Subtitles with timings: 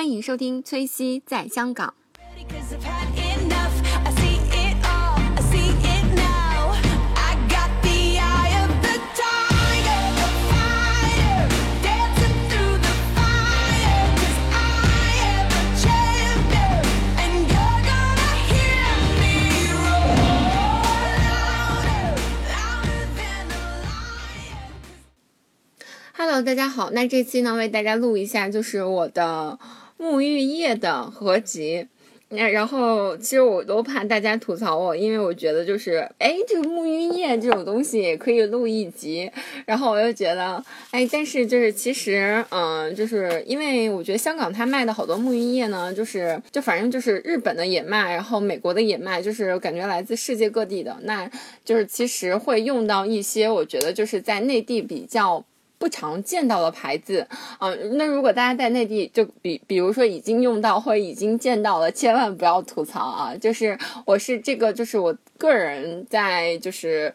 [0.00, 1.92] 欢迎收听崔西在香港。
[26.16, 26.90] Hello，大家好。
[26.90, 29.58] 那这期呢，为大家录一下，就是我的
[30.00, 31.86] 沐浴液的合集。
[32.32, 39.28] 那然后，其实我都怕大家吐槽我，因为我觉得就是，哎，这个沐浴液这种东西也可以录一集。
[39.66, 50.96] 然后我又觉得，哎，但是就是其实，嗯，就是因为我觉得香港它卖的好多沐浴液呢，就是就反正就是日本的也卖，然后美国的也卖，就是感觉来自世界各地的。
[51.02, 51.28] 那
[51.64, 55.44] 就是其实会用到一些，我觉得就是在内地比较。
[55.80, 57.26] 不常见到的牌子，
[57.58, 63.34] 嗯、那如果大家在内地就比比如说已经用到或已经见到了，千万不要吐槽啊！
[63.34, 67.14] 就是我是这个，就是我个人在就是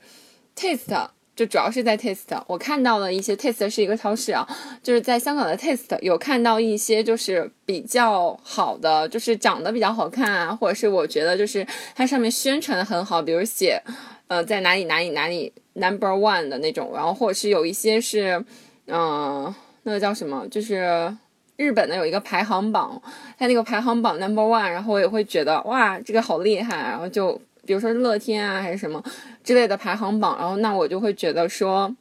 [0.55, 1.09] Taste。
[1.35, 4.47] 就主要是在 Taste，我看到了一些 Taste 是一个超市啊，
[4.81, 13.81] 就是在香港的 Taste 有看到一些就是比较好的，就是长得比较好看啊，或者是我觉得就是它上面宣传的很好，比如写
[14.27, 18.43] 呃在哪里哪里哪里 Number One 的那种，然后或者是有一些是
[18.87, 21.13] 嗯、那个叫什么，就是
[21.57, 23.01] 日本的有一个排行榜，
[23.37, 29.03] 它那个排行榜 Number One，然后我也会觉得哇这个好厉害，然后就比如说乐天啊还是什么
[29.43, 31.95] 之类的排行榜，然后那我就会觉得说。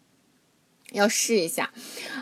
[0.92, 1.68] 要试一下，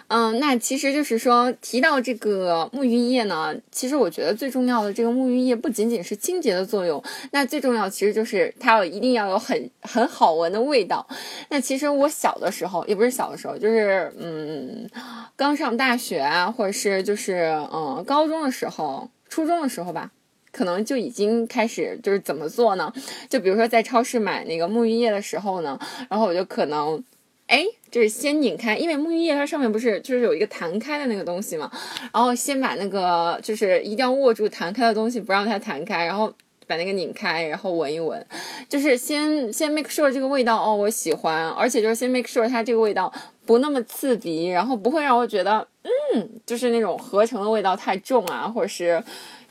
[0.09, 11.06] 嗯，那其实就是说，提到这个沐浴液呢，其实我觉得最重要的这个沐浴液不仅仅是清洁的作用，那最重要其实就是它有一定要有很很好闻的味道。
[11.51, 14.89] 那其实我小的时候，也不是小的时候，就是嗯，
[15.37, 20.11] 刚上大学啊，或者是就是嗯高中的时候、初中的时候吧。
[20.53, 22.93] 可能就已经开始就是怎么做呢？
[23.29, 27.03] 就比如说在超市买那个沐浴液的时候呢，然后我就可能
[27.47, 31.71] 哎，就是先拧开，因为沐浴液它上面不是就是有一个弹开的那个东西嘛，
[32.13, 36.33] 然后先把那个就是一定要握住弹开的东西，不让它弹开，然后
[36.67, 38.25] 把那个拧开，然后闻一闻，
[38.69, 43.13] 就是先先 make sure 这个味道哦我喜欢，而且就是先 make sure 它这个味道
[43.45, 45.67] 不那么刺鼻，然后不会让我觉得
[46.15, 49.03] 嗯，就是那种合成的味道太重啊，或者是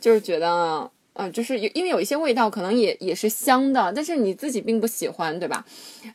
[0.01, 0.91] 就是觉得。
[1.13, 5.63] 嗯，就是有，因为有一些味道可能也也是香的，但是你自己并不喜欢，对吧？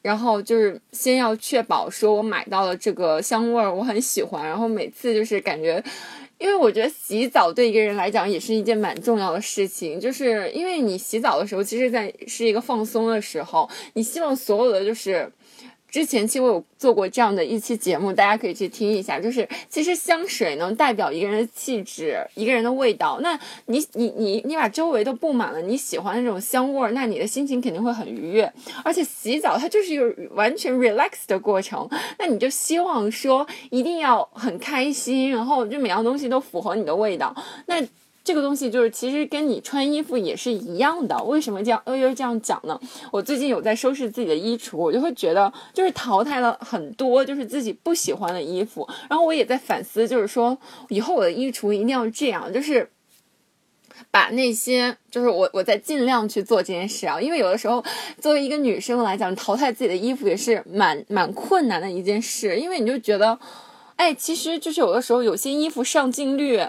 [0.01, 4.43] 然后就是先要确保说我买到了这个香味儿，我很喜欢。
[4.47, 5.85] 然后每次就是感觉，
[6.39, 15.31] 因为我觉得洗澡对一个人来讲也是一件蛮重要的事情，就是因为你洗澡的时候，其实在是一个放松的时候，你希望所有的就是。
[15.89, 19.19] 之前其实我有做过这样的一期节目，大家可以去听一下。
[19.19, 23.19] 就是其实香水能代表一个人的气质，一个人的味道。
[23.23, 28.53] 那你你你你把周围都布满了你喜欢的那种香味儿，那你的心情肯定会很愉悦。
[28.85, 37.35] 而且洗澡它就是一个完全 relax 的过程，那你就希望说一定要很开心，然后就每样东西都符合你的味道。
[37.67, 37.83] 那
[38.27, 41.17] 这个东西就是其实跟你穿衣服也是一样的。
[41.23, 42.79] 为什么这样又又这样讲呢？
[43.13, 52.91] 我最近有在收拾自己的衣橱，我就会觉得就是淘汰了很多就是自己不喜欢的衣服，然后我也在反思，就是说以后我的衣橱一定要这样，就是。
[54.11, 57.83] 把那些就是我我在尽量去做这件事啊，因为有的时候
[58.21, 63.39] 作为一个女生来讲，淘汰自己的衣服也是蛮蛮困难的一件事，因为你就觉得，
[63.97, 66.61] 哎，其实就是有的时候有些衣服上镜率。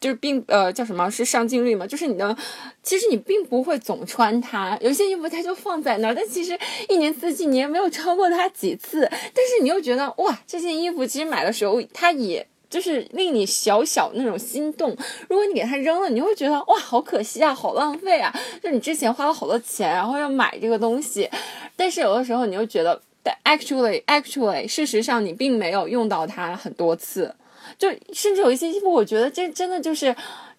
[0.00, 1.86] 就是并呃叫什么是上镜率嘛？
[1.86, 2.36] 就是你的，
[2.82, 12.46] 其实你并不会总穿它，有些衣服它就放在那儿，但其实一年四季你也没有穿过它几次，但是你又觉得哇，这件衣服其实买的时候它也。
[12.70, 14.94] 就是令你小小那种心动，
[15.26, 18.30] 如果你给它扔了，你会觉得哇，好可惜啊，好浪费啊！
[18.62, 21.30] 就你之前花了好多钱，然后要买这个东西，
[21.76, 27.34] 但是有的时候你又觉得但，actually actually，事实上你并没有用到它很多次。
[27.78, 30.12] 就甚至有一些衣服，我觉得这真的就是，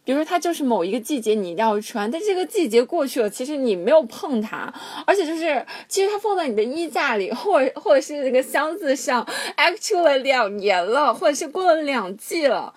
[0.04, 4.74] 比如说它就是某一个季节你一定要穿，但这个季节过去了，其实你没有碰它，
[5.06, 9.27] 而且就是其实它放在你的衣架里，或者或者是那个箱子上
[9.57, 12.74] ，actually 两年了，或者是过了两季了。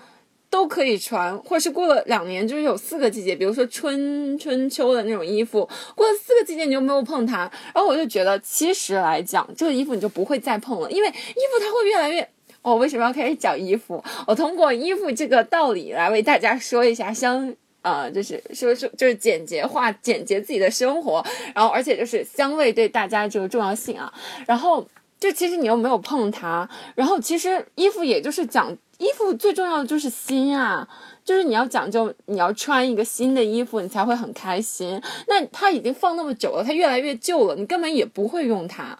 [0.50, 12.28] 都可以穿，或者是过了两年，就是有四个季节，比如说春春秋的那种衣服，过了四个季节你就没有碰它，然后我就觉得，其实来讲，这个衣服你就不会再碰了，因为衣服它会越来越。
[12.62, 14.02] 我、为什么要开始讲衣服？
[14.26, 21.24] 我通过衣服这个道理来为大家说一下香，呃，就是说说就是简洁化、简洁自己的生活，
[21.54, 24.12] 然后而且就是香味对大家这个重要性啊。
[24.46, 24.86] 然后
[25.18, 30.88] 就其实你又没有碰它，然后其实衣服也就是讲衣服最重要的就是心啊，
[31.24, 35.00] 就是你要讲究，你要穿一个新的衣服，你才会很开心。
[35.28, 38.98] 那它已经放那么久了，它越来越旧了，你根本也不会用它。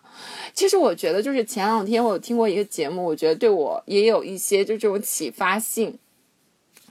[0.55, 5.99] 其实我觉得，就是前两天我有听过一个节目，我觉得对我也有一些就这种启发性，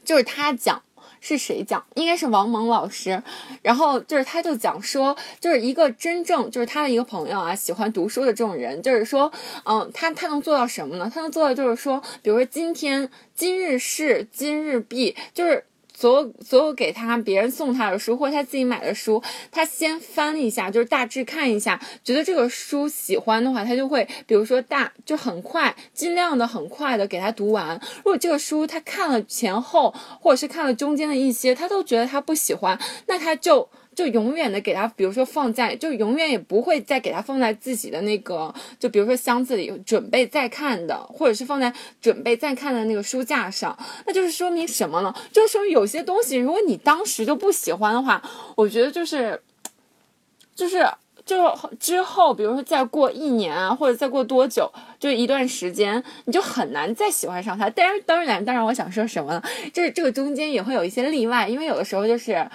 [0.03, 0.81] 就是他讲。
[1.21, 1.81] 是谁讲？
[1.95, 3.23] 应该是王蒙老师。
[3.61, 9.31] 然后就是，他就讲说，就是一个真正就是他的一个朋友啊，喜欢读书的这种人，就是说，
[9.63, 11.09] 嗯，他他能做到什么呢？
[11.13, 15.63] 他能做到就是说，比如说今天今日事今日毕，就是。
[16.01, 19.21] 所有所有给他别人送他的书，或者他自己买的书，
[19.51, 27.79] 他先翻一下，就是大致看一下，觉得这个书喜欢的话，他就会，比如说大就很快，尽量的很快的给他读完。
[27.97, 33.69] 如果这个书他看了前后，或者是看了中间的一些，他都觉得他不喜欢，那他就。
[33.93, 41.71] 就永远的给他，比如说放在，就永远也不会再给他放在自己的那个，就比如说箱子里准备再看的，或者是放在
[42.01, 43.77] 准备再看的那个书架上。
[44.05, 45.13] 那就是说明什么呢？
[45.33, 48.23] 就是说有些东西，如果你当时就不喜欢的话，
[48.55, 49.41] 我觉得就是，
[50.55, 50.89] 就是
[51.25, 54.71] 就之后，比如说再过一年啊，或者再过多久，
[55.01, 57.69] 就一段时间，你就很难再喜欢上他。
[57.69, 59.43] 但是当然，当然，我想说什么呢？
[59.73, 62.49] 就是这个中间也会有一些例外，因为有的时候就是。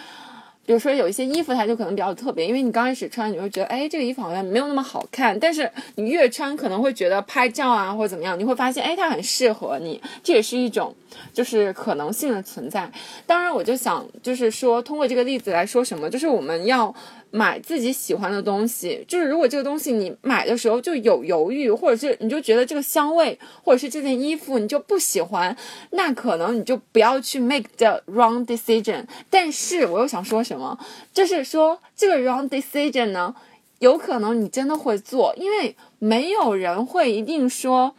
[0.67, 5.39] 比如说有一些衣服，它就可能比较特别，因为你刚开始穿，你会觉得，哎，这个衣服好像没有那么好看。
[5.39, 10.03] 但是你越穿，可能会觉得拍照啊或者怎么样，你会发现，哎，它很适合你。
[10.23, 10.95] 这也是一种，
[11.33, 12.91] 就是可能性的存在。
[13.27, 16.95] 当然，我就想，就是说，通过这个例子来说什么，就是我们要。
[17.31, 25.55] 买自己喜欢的东西，就是如果这个东西你买的时候就有犹豫，或者是你就觉得这个香味，或者是这件衣服你就不喜欢，
[25.91, 29.05] 那可能你就不要去 make the wrong decision。
[29.29, 30.79] 但是我又想说什么，
[31.13, 33.35] 就是说这个 wrong decision 呢，
[33.81, 37.95] 有可能你真的会做，因为没有人会一定说，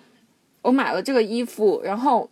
[0.64, 2.30] 我买了这个衣服，然后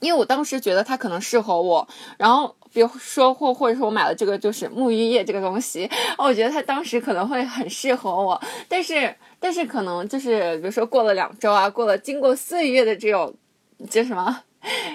[0.00, 2.56] 因为我当时觉得它可能适合我，然后。
[2.72, 13.34] 比如说，或或者说我买了这个就是沐浴液这个东西，我觉得它当时可能会很适合我，但是但是可能就是比如说过了两周啊，过了经过岁月的这种
[13.88, 14.42] 叫什么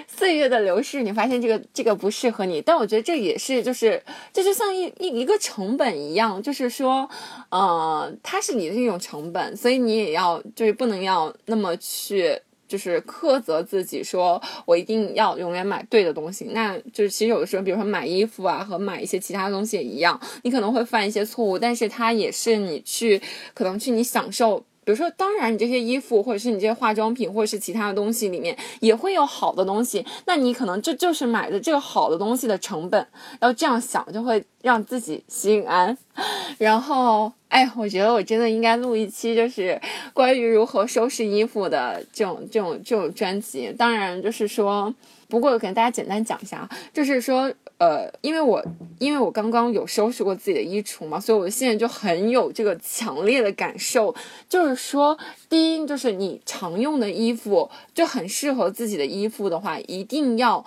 [0.06, 7.08] 岁月的流逝，你发现这个这个不适合你，但我觉得这也是就是这就像一一一个成本一样，就是说，
[7.50, 12.40] 呃，它是你的一种成本，所以你也要就是不能要那么去。
[12.66, 16.46] 就是苛责自己，说我一定要永远买对的东西。
[16.52, 23.20] 那就是其实有的时候，比如说买衣服啊，和买一些其他东西也一样，你可能会犯一些错误，但是它也是你去
[23.52, 24.64] 可能去你享受。
[24.86, 33.06] 比如说，当然你这些衣服，或者是你这些化妆品，或者是其他的东西里面也会有好的东西，那你可能这就是买的这个好的东西的成本。
[33.40, 35.96] 要这样想，就会让自己心安。
[36.58, 39.80] 然后，哎，我觉得我真的应该录一期，就是
[40.12, 43.72] 关于如何收拾衣服的这种、这种、这种专辑。
[43.76, 44.92] 当然，就是说，
[45.28, 47.52] 不过给大家简单讲一下，就是说。
[47.76, 48.64] 呃，因为我
[49.00, 54.14] 因为我刚刚有收拾过自己的衣橱嘛，所以我现在就很有这个强烈的感受，
[54.48, 55.18] 就是说，
[55.48, 60.64] 第一就是你常用的衣服就很适合自己的衣服的话，一定要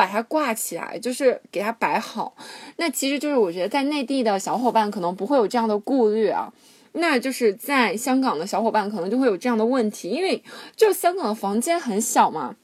[0.00, 2.34] 把它挂起来，就是给它摆好。
[2.76, 6.50] 那其实就是我觉得在内地的小伙伴可能不会有这样的顾虑啊，
[6.92, 10.42] 那就是在香港的小伙伴可能就会有这样的问题，因为
[10.74, 12.56] 就香港的房间很小嘛。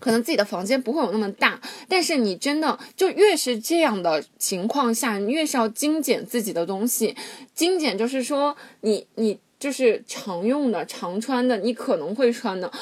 [0.00, 7.14] 可能自己的房间不会有那么大，但是你真的就越是这样的情况下，你越是要精简自己的东西。
[7.54, 12.72] 精简就是说，你你就是常用的、常穿的，你可能会穿的。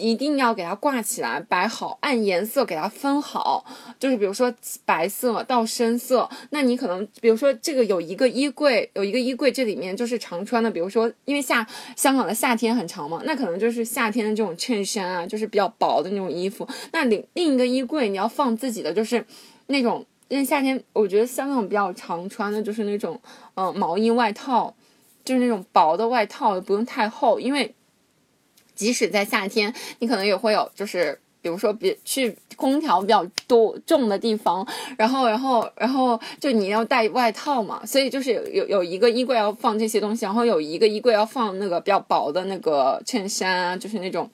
[0.00, 3.64] 一定要给它挂起来，摆好，按颜色给它分好。
[3.98, 4.52] 就是比如说
[4.86, 10.70] 白色到深色，那你可能比如说这个有一个衣柜，有一个衣柜，这里面就是常穿的。
[10.70, 16.66] 比如说因为夏香港的夏天很长嘛，那可能就是夏天的这种衬衫啊，就是比较薄的那种衣服。
[16.92, 19.22] 那另另一个衣柜你要放自己的，就是
[19.66, 23.20] 那种因为夏天我觉得香港比较常穿的就是那种
[23.54, 24.74] 嗯毛衣外套，
[25.24, 27.74] 就是那种薄的外套，不用太厚，因为。
[28.80, 44.30] 即使在夏天，你可能也会有，就是比如说，比去空调比较多重的地方，然后，然后，然后就你要带外套嘛，所以就是有有有一个衣柜要放这些东西，然后有一个衣柜要放那个比较薄的那个衬衫啊，就是那种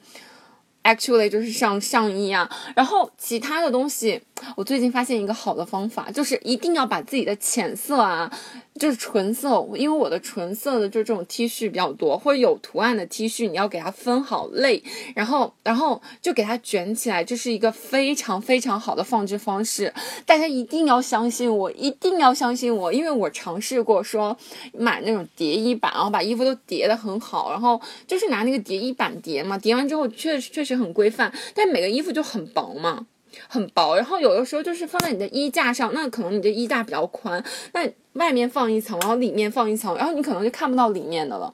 [0.84, 4.22] ，actually 就是上上衣啊，然后其他的东西，
[4.54, 8.30] 我最近发现一个好的方法，就是一定要把自己的浅色啊。
[8.78, 14.82] 就是纯色，因为我的纯色的就这种 T 恤比较多，或者有图案的 T 恤，你要给它分好类，
[15.14, 19.92] 然后然后就给它卷起来，这是一个非常非常好的放置方式。
[20.24, 24.36] 大家一定要相信我，一定要相信我，因为我尝试过说
[24.72, 33.06] 买那种叠衣板，然后把衣服都叠得很好，然后就是拿那个叠衣板叠嘛，叠完之后确确实很规范，但每个衣服就很薄嘛。
[33.48, 41.52] 很薄，然后有的时候就是放在你的衣架上，那可能你的衣架比较宽，那外面放一层，然后里面放一层，然后你可能就看不到里面的了。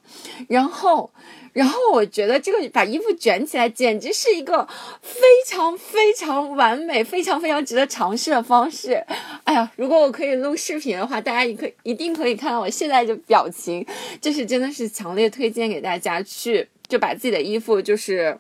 [0.48, 1.10] 然后，
[1.52, 4.66] 然后我觉得这个把衣服卷起来，简直是一个
[5.02, 9.04] 非常非常完美、非常非常值得尝试的方式。
[9.42, 13.84] 哎呀，如果我可以录视频的话，大家也可一定可以看到我现在的表情，
[14.20, 18.38] 就是真的是强烈推荐给大家去，就把自己的衣服就是。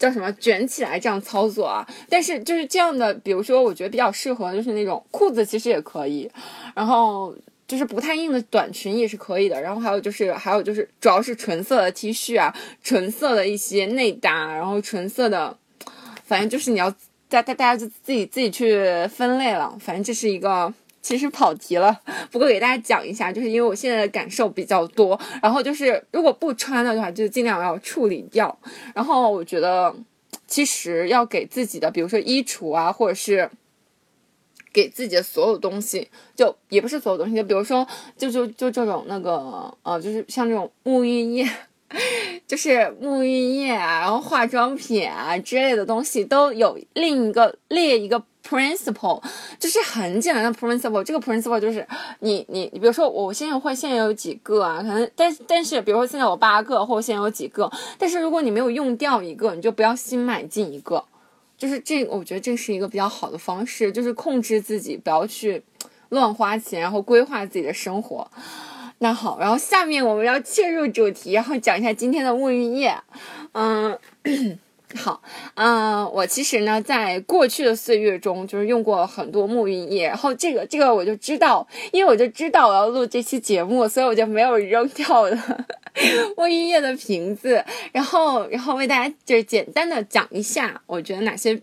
[0.00, 1.86] 叫什么卷起来这样操作啊？
[2.08, 6.28] 但是就是这样的，比如说我觉得比较适合就是那种裤子其实也可以，
[6.74, 7.32] 然后
[7.68, 12.52] 就是不太硬的短裙也是可以的，然后还有就是还有就是主要是纯色的 T 恤啊，
[12.82, 15.56] 纯色的一些内搭，然后纯色的，
[16.24, 16.90] 反正就是你要
[17.28, 20.72] 大大大家就自己自己去分类了，反正这是一个。
[21.02, 21.98] 其实跑题了，
[22.30, 28.58] 不过给大家讲一下，就是因为我现在的感受比较多，然后就是如果不穿的话，就尽量要处理掉。
[28.94, 29.94] 然后我觉得，
[30.46, 33.50] 其实要给自己的，比如说衣橱啊，或者是
[34.72, 41.48] 给自己的所有东西，就也不是所有东西，就比如说，就就就这种那个呃，就是像这种沐浴液。
[42.46, 42.68] 就是
[43.02, 49.22] 沐浴液啊，然后化妆品啊之类的东西都有另一个列一个 principle，
[49.58, 51.02] 就是很简单的 principle。
[51.02, 51.86] 这个 principle 就是
[52.20, 61.04] 你你你，比如说我现在会现在有几个啊，可能但但是比如说现在我八个，或者现在有几个，但是如果你没有用掉一个，你就不要新买进一个。
[61.58, 65.62] 就是这，我觉得这是一个比较好的方式，就是控制自己不要去
[66.08, 68.26] 乱花钱，然后规划自己的生活。
[69.02, 72.94] 那好，然后下面我们要切入主题，然后讲一下今天的沐浴液。
[73.52, 73.98] 嗯，
[74.96, 75.22] 好，
[75.54, 85.66] 嗯，我其实呢，在过去的岁月中，就是用过很多沐浴液，然后这个这个我就知道，因为我就知道我要录这期节目，所以我就没有扔掉了
[86.36, 91.60] 沐浴液的瓶子，然后然后为大家就是简单的讲一下，我觉得哪些。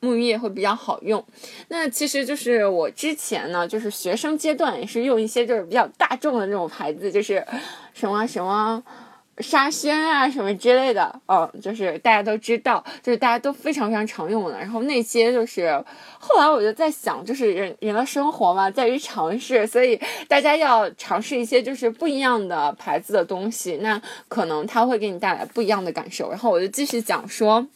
[0.00, 1.24] 沐浴液会比较好用，
[1.68, 7.42] 那其实就是我之前呢，就是学生阶段也是用一些就是比较大众的那种牌子，就是
[7.94, 8.82] 什么什么
[9.38, 14.58] 沙宣啊什么之类的，嗯，就是大家都知道，就是大家都非常非常常用的。
[14.58, 15.82] 然后那些就是
[16.18, 26.30] 后来我就在想，就是人人的生活嘛，在于尝试，所以大家要尝试一些就是不一样的牌子的东西，那可能它会给你带来不一样的感受。
[26.30, 27.66] 然后我就继续讲说。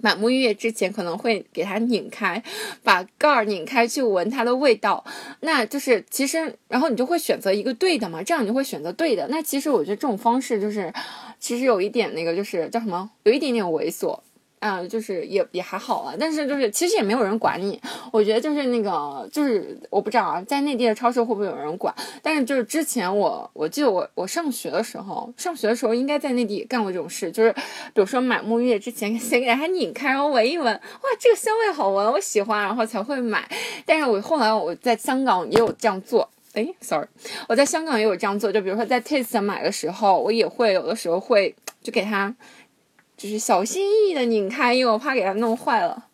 [0.00, 2.42] 买沐浴液之前可能会给它拧开，
[2.82, 5.04] 把盖儿拧开去闻它的味道，
[5.40, 9.26] 那就是其实，然后你就会选择一个对的嘛，这样你就会选择对的。
[9.28, 10.92] 那其实我觉得这种方式就是，
[11.38, 14.18] 其实有一点那个就是叫什么，有一点点猥琐。
[14.66, 17.80] 啊、就是也也还好啊，但是就是其实也没有人管你。
[18.12, 21.94] 我觉得就是那个就是我不知道啊，在内地的超市会不会有人管？
[22.22, 33.48] 但是就是之前我我记得我我上学的时候，上学的时候应该在内地干过这种事，就是比如说买沐浴液之前先给它拧开，然后闻一闻，哇，这个香味好闻，我喜欢，然后才会买。
[33.84, 36.28] 但是我后来我在香港也有这样做。
[36.54, 37.06] 哎，sorry，
[37.48, 42.34] 我在香港也有这样做，就比如说在 Taste 买的时候，我也会有的时候会就给它
[43.16, 46.04] 就是小心翼翼的拧开，因为我怕给它弄坏了。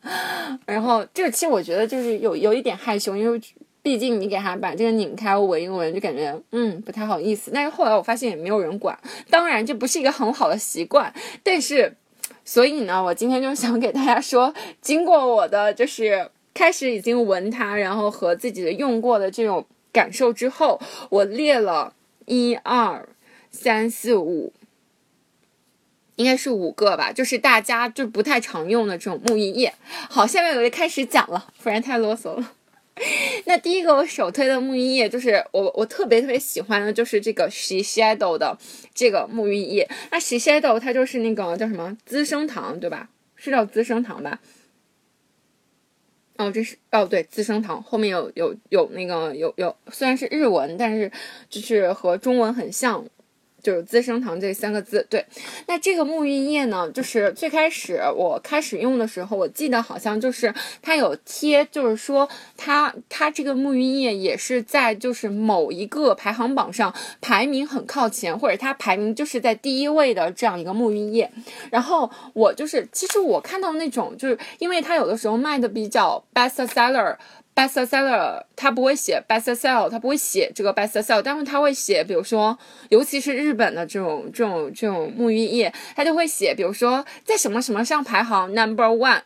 [0.67, 3.41] 然后这个其实我觉得就是有有一点害羞，因为
[3.83, 7.51] 毕竟你给它把这个拧开闻一闻，就感觉嗯不太好意思。
[7.53, 8.97] 但是后来我发现也没有人管，
[9.29, 11.93] 当然这不是一个很好的习惯，但是
[12.45, 20.81] 所以呢，我今天就想给大家说，经过我的就是开始已经闻它，然后和自己的用过的这种感受之后，
[21.11, 21.93] 我列了
[22.27, 23.09] 一二
[23.51, 24.53] 三四五。
[26.23, 29.75] 应该是五个吧，就是大家就不太常用的这种沐浴液。
[30.09, 32.53] 好，下面我就开始讲了，不然太啰嗦了。
[33.47, 38.57] 那第一个我首推的沐浴液就是我我特别特别喜欢的，就是这个 Shiseido 的
[38.95, 39.89] 这个沐浴液。
[40.13, 43.09] 那 Shiseido 它就是那个叫什么资生堂对吧？
[43.35, 44.39] 是叫资生堂吧？
[46.37, 51.11] 哦，这是哦对，资生堂后面有有有那个有有，虽然是日文，但是
[51.51, 53.05] 就是和中文很像。
[53.63, 55.25] 就是资生堂这三个字，对。
[55.67, 60.53] 那这个沐浴液呢，就是最开始我开始用的时候，我记得好像就是
[60.83, 71.31] 它有贴，就是说它它这个沐浴液也是在就是某一个排行榜上排名很靠前，或者它排名就是在第一位的这样一个沐浴液。
[71.71, 77.17] 然后我就是，其实我看到那种，就是因为它有的时候卖的比较 best seller。
[77.55, 89.23] bestseller，他不会写 bestsell，他不会写这个 bestsell，但是他会写，比如说，尤其是日本的这种这种这种沐浴液，他就会写，比如说在什么什么上排行 number one。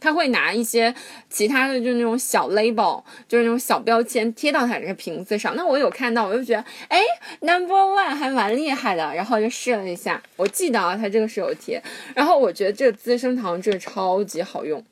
[0.00, 0.94] 他会拿一些
[1.30, 5.56] 其他的，就那种小 label，就是那种小标签贴到他这个瓶子上。
[5.56, 7.00] 那我有看到，我就觉得，哎
[7.40, 10.22] ，number one 还蛮厉害的，然后就试了一下。
[10.36, 11.82] 我记得啊，他这个是有贴，
[12.14, 14.84] 然后我觉得这个资生堂这个超级好用。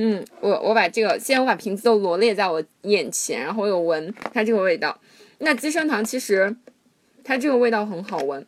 [0.00, 4.96] 嗯，我我把这个，现在我把瓶子都罗列在我眼前，然后我有闻它这个味道。
[5.38, 6.54] 那资生堂其实
[7.24, 8.46] 它这个味道很好闻。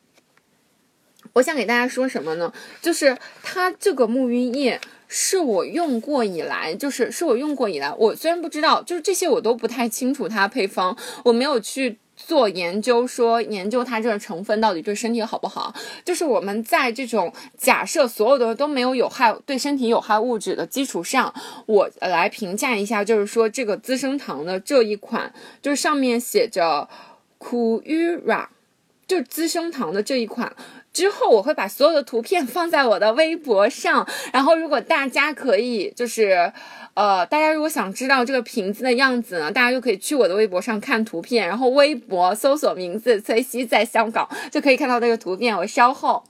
[1.33, 2.53] 我想给大家说什么呢？
[2.81, 15.75] 就是它这个沐浴液是我用过以来，就是是我用过以来，我虽然不知道，就是这些我都不太清楚它配方，我没有去做研究，说研究它这个成分到底对身体好不好。
[16.05, 21.33] 就是我们在这种假设所有的都没有有害对身体有害物质的基础上，
[21.67, 26.89] 我来评价一下，就是说这个资生堂的这一款，就是上面写着
[27.39, 28.47] Kura，
[29.07, 30.55] 就资生堂的这一款。
[30.93, 36.53] 之后我会把所有的图片放在我的微博上，然后如果大家可以就是，
[36.95, 45.57] 呃，大家如果想知道这个瓶子的样子呢，大家就可以去我的微博上看图片，然后微博搜索名字崔西在香港就可以看到这个图片。
[45.57, 46.23] 我稍后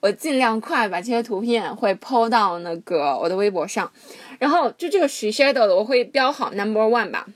[0.00, 3.90] 我尽量快把这些图片会 PO 到那个我的微博上，
[4.40, 7.26] 然后就这个 s h a d o w 的我会标好 number one 吧，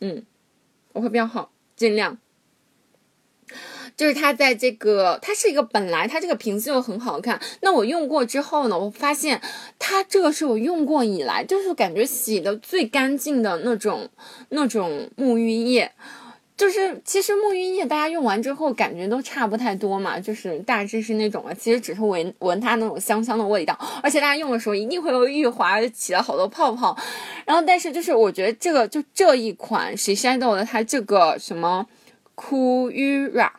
[0.00, 0.24] 嗯，
[0.94, 2.16] 我会标好，尽量。
[4.00, 9.38] 就是它在这个，它是一个本来它这个瓶子就很好看，那我用过之后呢，我发现
[9.78, 14.08] 它这个是我用过以来，就是感觉洗的最干净的那种
[14.48, 15.92] 那种沐浴液。
[16.56, 26.96] 就是其实沐浴液大家用完之后感觉都差不太多嘛，就是大致是那种了，其实只是闻闻它那种香香的味道，而且大家用的时候一定会有浴滑，起了好多泡泡。
[27.44, 31.86] 然后但是就是我觉得这个就这一款 Shiseido 的它这个什么
[32.34, 33.50] Kura。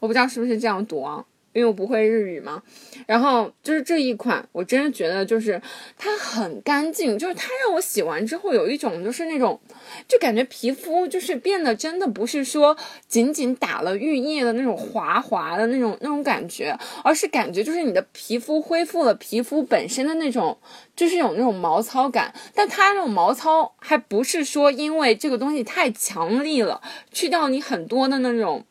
[0.00, 2.62] 我不知道是不是这样读啊，因为我不会日语嘛。
[3.06, 5.60] 然后就是这一款，我真的觉得就是
[5.96, 9.58] 它很干净，就是它让我洗完之后有一种就是那种，
[10.06, 12.76] 就感觉皮肤就是变得真的不是说
[13.06, 20.58] 仅仅打了浴液的那种滑滑的那种那种感觉，而是感觉就是你的皮肤恢复了皮肤本身的那种，
[20.94, 22.34] 就是有那种毛糙感。
[22.54, 28.64] 但它那种毛糙还不是说因为这个东西太强力了，去掉你很多的那种。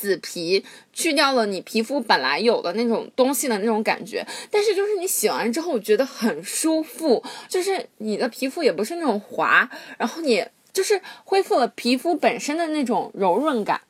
[0.00, 13.80] 死皮去掉了你皮肤本来有的那种东西的那种感觉，但是就是你洗完之后觉得很舒服，就是你的皮肤也不是那种滑，然后你就是恢复了皮肤本身的那种柔润感。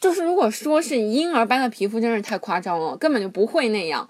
[0.00, 4.08] 就是如果说是婴儿般的皮肤，真是太夸张了，根本就不会那样。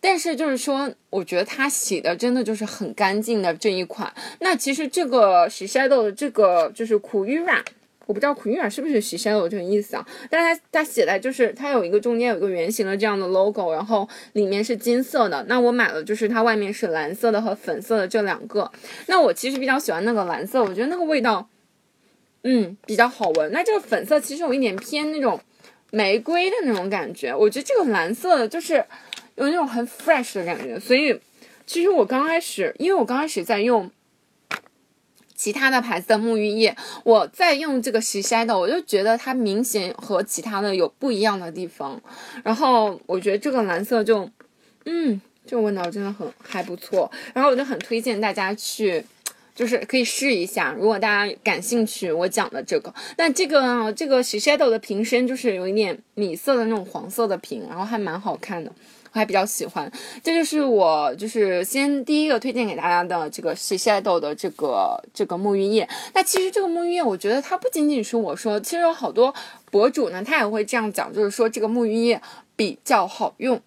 [0.00, 4.12] 但是就是说，我觉得它洗的真的就是很干净的这一款。
[4.40, 7.62] 那其实这个 Shiseido 的这个就是苦玉软。
[8.06, 10.06] 我不知道苦玉尔是不是 Shiseido 这个意思啊？
[10.28, 15.42] 但是它它写的就是它有一个中间有一个圆形的这样的 logo，然后里面是金色的。
[15.48, 18.70] 那我买了就是它外面是蓝色的和粉色的这两个。
[19.06, 21.48] 那我其实比较喜欢那个蓝色，我觉得那个味道，
[22.42, 23.50] 嗯，比较好闻。
[23.52, 25.40] 那这个粉色其实有一点偏那种
[25.90, 28.74] 玫瑰的那种感觉，我觉得这个蓝色的就是
[29.36, 30.78] 有那种很 fresh 的感觉。
[30.78, 31.18] 所以
[31.64, 33.90] 其实我刚开始，因为我刚开始在用。
[35.44, 42.00] 其他的牌子的沐浴液，我在用这个 Shiseido，我就觉得它明显和其他的有不一样的地方。
[42.42, 44.26] 然后我觉得这个蓝色就，
[44.86, 47.12] 嗯，这个味道真的很还不错。
[47.34, 49.04] 然后我就很推荐大家去，
[49.54, 50.72] 就是可以试一下。
[50.72, 58.72] 如果大家感兴趣，我讲的这个，那这个，这个 Shiseido 的瓶身就是有一点米色的那种黄色的瓶，然后还蛮好看的。
[59.14, 59.90] 我还比较喜欢，
[60.24, 65.88] 这就是我就是先第一个推荐给大家的这个 Shiseido 的这个这个沐浴液。
[66.12, 69.32] 那其实这个沐浴液，我觉得它不仅仅是我说，其实有好多
[69.70, 72.20] 博主呢，他也会这样讲，就是说这个沐浴液
[72.56, 73.60] 比较好用。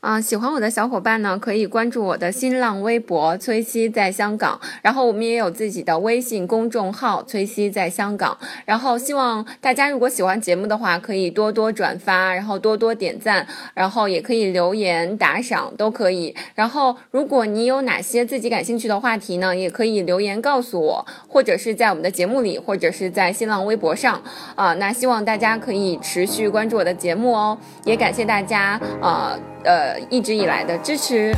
[0.00, 8.38] 啊、喜欢我的小伙伴呢，可以关注我的新浪微博“崔西在香港”，然后我们也有自己的微信公众号“崔西在香港”。
[8.64, 16.34] 然后希望大家如果喜欢节目的话，可以多多转发，然后多多点赞，然后也可以留言打赏，都可以。
[16.54, 24.22] 然后如果你有哪些自己感兴趣的话题呢，也可以留言告诉我，或者是在我们的节目里，或者是在新浪微博上
[24.54, 31.34] 啊、那希望大家可以持续关注我的节目哦，也感谢大家呃呃一直以来的支持。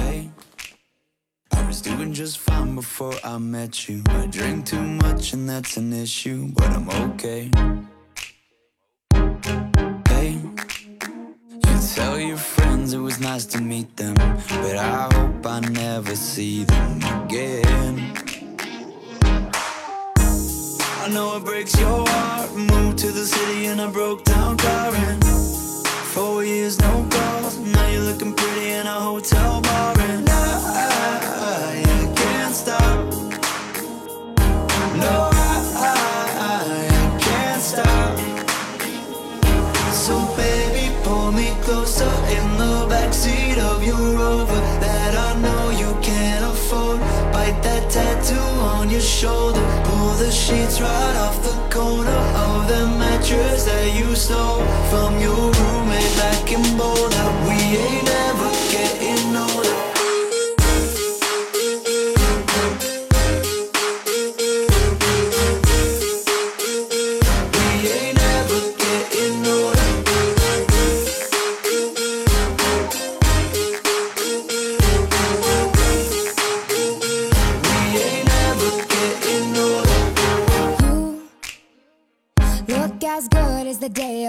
[1.73, 4.03] was doing just fine before I met you.
[4.09, 7.51] I drink too much and that's an issue, but I'm okay.
[10.11, 10.39] Hey,
[11.67, 16.15] you tell your friends it was nice to meet them, but I hope I never
[16.15, 18.13] see them again.
[21.01, 22.51] I know it breaks your heart.
[22.55, 25.62] Moved to the city and I broke down crying.
[26.12, 27.57] Four years, no calls.
[27.57, 30.02] Now you're looking pretty in a hotel bar.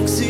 [0.00, 0.29] taxi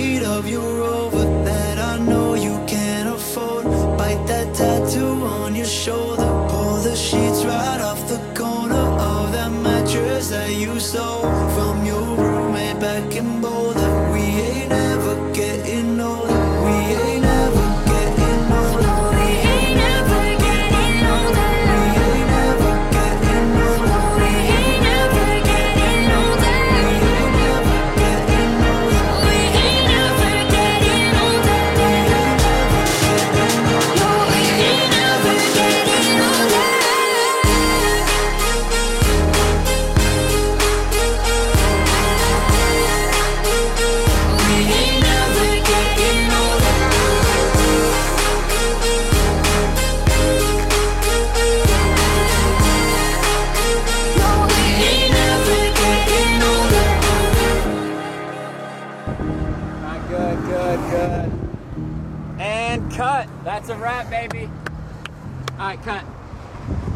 [65.70, 66.04] right, cut.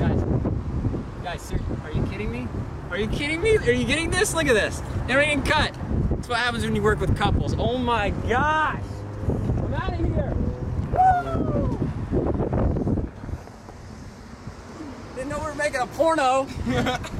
[0.01, 0.21] Guys,
[1.23, 2.49] guys, sir, are you kidding me?
[2.91, 3.57] Are you kidding me?
[3.59, 4.35] Are you getting this?
[4.35, 4.83] Look at this.
[5.09, 5.73] Everything cut.
[6.11, 7.55] That's what happens when you work with couples.
[7.57, 8.83] Oh my gosh.
[9.29, 10.35] I'm out of here.
[10.93, 11.79] Woo!
[15.15, 16.49] Didn't know we were making a porno.